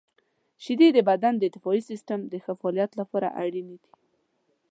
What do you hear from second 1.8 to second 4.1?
سیستم د ښه فعالیت لپاره اړینې دي.